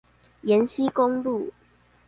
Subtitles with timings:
[0.41, 1.53] 延溪公路